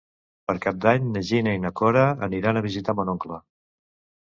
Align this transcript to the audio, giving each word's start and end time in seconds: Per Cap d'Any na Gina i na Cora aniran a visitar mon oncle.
Per 0.51 0.53
Cap 0.63 0.79
d'Any 0.85 1.05
na 1.17 1.23
Gina 1.27 1.53
i 1.59 1.61
na 1.67 1.71
Cora 1.81 2.07
aniran 2.31 2.61
a 2.61 2.65
visitar 2.71 2.99
mon 3.03 3.15
oncle. 3.17 3.41